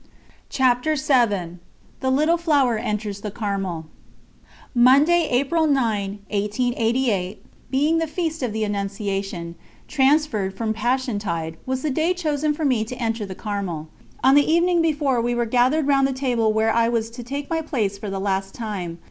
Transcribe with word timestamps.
______________________________CHAPTER 0.49 0.95
VII 0.95 1.59
THE 1.99 2.09
LITTLE 2.09 2.37
FLOWER 2.37 2.75
ENTERS 2.79 3.21
THE 3.21 3.29
CARMEL 3.29 3.85
Monday, 4.73 5.27
April 5.29 5.67
9, 5.67 6.21
1888, 6.27 7.45
being 7.69 7.99
the 7.99 8.07
Feast 8.07 8.41
of 8.41 8.51
the 8.51 8.63
Annunciation, 8.63 9.53
transferred 9.87 10.57
from 10.57 10.73
Passiontide, 10.73 11.57
was 11.67 11.83
the 11.83 11.91
day 11.91 12.15
chosen 12.15 12.55
for 12.55 12.65
me 12.65 12.83
to 12.83 12.95
enter 12.97 13.27
the 13.27 13.35
Carmel. 13.35 13.89
On 14.23 14.33
the 14.33 14.51
evening 14.51 14.81
before, 14.81 15.21
we 15.21 15.35
were 15.35 15.45
gathered 15.45 15.85
around 15.85 16.05
the 16.05 16.13
table 16.13 16.51
where 16.51 16.73
I 16.73 16.89
was 16.89 17.11
to 17.11 17.21
take 17.21 17.47
my 17.47 17.61
place 17.61 17.99
for 17.99 18.09
the 18.09 18.19
last 18.19 18.55
time. 18.55 18.97